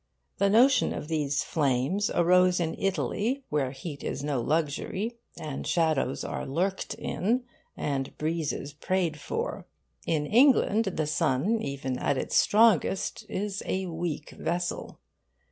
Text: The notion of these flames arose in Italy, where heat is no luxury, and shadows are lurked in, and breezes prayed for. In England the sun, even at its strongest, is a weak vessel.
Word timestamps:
The 0.39 0.49
notion 0.49 0.93
of 0.93 1.09
these 1.09 1.43
flames 1.43 2.09
arose 2.09 2.59
in 2.59 2.75
Italy, 2.79 3.43
where 3.49 3.69
heat 3.69 4.03
is 4.03 4.23
no 4.23 4.41
luxury, 4.41 5.19
and 5.37 5.67
shadows 5.67 6.23
are 6.23 6.43
lurked 6.43 6.95
in, 6.95 7.43
and 7.77 8.17
breezes 8.17 8.73
prayed 8.73 9.19
for. 9.19 9.67
In 10.07 10.25
England 10.25 10.85
the 10.85 11.05
sun, 11.05 11.61
even 11.61 11.99
at 11.99 12.17
its 12.17 12.35
strongest, 12.35 13.27
is 13.29 13.61
a 13.67 13.85
weak 13.85 14.31
vessel. 14.31 14.97